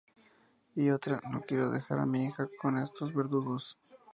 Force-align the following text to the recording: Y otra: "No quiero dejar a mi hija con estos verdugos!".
Y 0.75 0.89
otra: 0.89 1.21
"No 1.29 1.41
quiero 1.41 1.69
dejar 1.69 1.99
a 1.99 2.07
mi 2.07 2.25
hija 2.25 2.49
con 2.59 2.79
estos 2.79 3.13
verdugos!". 3.13 3.77